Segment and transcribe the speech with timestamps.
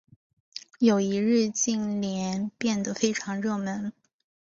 [0.79, 3.93] 友谊日近年来变得非常热门。